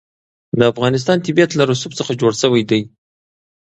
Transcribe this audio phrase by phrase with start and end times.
[0.59, 2.81] د افغانستان طبیعت له رسوب څخه جوړ شوی دی.